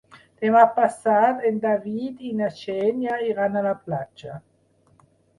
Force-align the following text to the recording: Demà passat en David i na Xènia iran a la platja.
Demà 0.43 0.61
passat 0.77 1.43
en 1.49 1.59
David 1.65 2.23
i 2.29 2.31
na 2.39 2.47
Xènia 2.59 3.17
iran 3.27 3.59
a 3.59 3.63
la 3.67 3.75
platja. 3.83 4.39